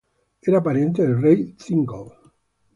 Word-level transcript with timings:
Era 0.41 0.63
pariente 0.63 1.03
del 1.03 1.21
rey 1.21 1.53
Thingol. 1.55 2.11